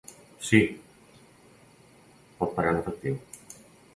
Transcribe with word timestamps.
Si, 0.45 0.59
pot 2.39 2.57
pagar 2.57 2.75
en 2.77 2.83
efectiu. 2.83 3.21